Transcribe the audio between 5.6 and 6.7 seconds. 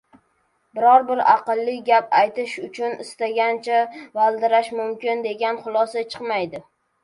xulosa chiqmaydi.